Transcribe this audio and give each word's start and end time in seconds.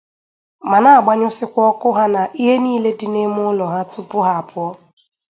ma 0.69 0.77
na-agbanyụsịkwa 0.83 1.61
ọkụ 1.71 1.87
ha 1.97 2.05
na 2.13 2.21
ihe 2.41 2.55
niile 2.63 2.91
dị 2.99 3.07
n'ime 3.13 3.39
ụlọ 3.51 3.65
ha 3.73 3.79
tupu 3.91 4.17
ha 4.25 4.31
apụọ 4.41 4.67